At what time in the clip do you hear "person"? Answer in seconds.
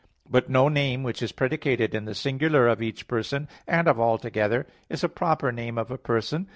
3.07-3.47, 5.99-6.47